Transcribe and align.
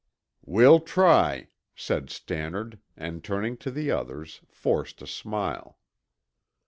"We'll 0.43 0.79
try," 0.79 1.49
said 1.75 2.09
Stannard, 2.09 2.79
and 2.97 3.23
turning 3.23 3.55
to 3.57 3.69
the 3.69 3.91
others, 3.91 4.41
forced 4.49 4.99
a 5.03 5.05
smile. 5.05 5.77